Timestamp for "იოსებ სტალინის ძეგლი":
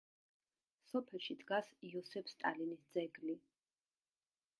1.89-3.37